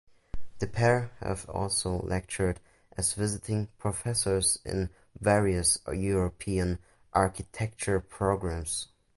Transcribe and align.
The 0.57 0.65
pair 0.65 1.11
have 1.19 1.47
also 1.47 1.99
lectured 2.01 2.59
as 2.97 3.13
visiting 3.13 3.67
professors 3.77 4.57
in 4.65 4.89
various 5.19 5.77
European 5.87 6.79
architecture 7.13 7.99
programs. 7.99 8.87